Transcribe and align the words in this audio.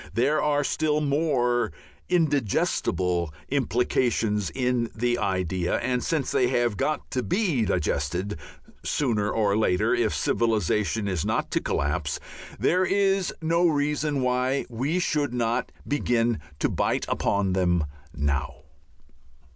There 0.15 0.41
are 0.41 0.63
still 0.63 0.99
more 0.99 1.71
indigestible 2.09 3.31
implications 3.49 4.49
in 4.49 4.89
the 4.95 5.19
idea, 5.19 5.77
and, 5.77 6.03
since 6.03 6.31
they 6.31 6.47
have 6.47 6.75
got 6.75 7.11
to 7.11 7.21
be 7.21 7.65
digested 7.65 8.39
sooner 8.81 9.29
or 9.29 9.55
later 9.55 9.93
if 9.93 10.15
civilization 10.15 11.07
is 11.07 11.23
not 11.23 11.51
to 11.51 11.61
collapse, 11.61 12.19
there 12.59 12.83
is 12.83 13.31
no 13.43 13.67
reason 13.67 14.23
why 14.23 14.65
we 14.69 14.97
should 14.97 15.35
not 15.35 15.71
begin 15.87 16.39
to 16.57 16.67
bite 16.67 17.05
upon 17.07 17.53
them 17.53 17.85
now. 18.11 18.63